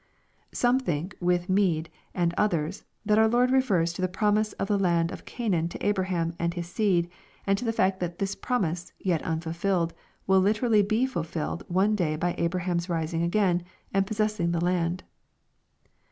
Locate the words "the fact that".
7.65-8.17